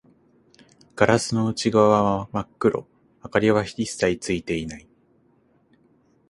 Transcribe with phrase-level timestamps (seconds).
[0.95, 2.85] ガラスの内側は真っ暗、
[3.23, 4.87] 明かりは一切ついていない